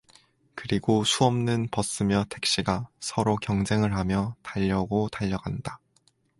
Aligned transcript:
그리고 0.55 1.03
수없는 1.03 1.67
버스며 1.69 2.25
택시가 2.27 2.87
서로 2.99 3.35
경쟁을 3.35 3.95
하며 3.95 4.35
달려오고 4.41 5.09
달려간다. 5.09 5.79